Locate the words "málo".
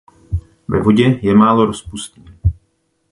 1.35-1.65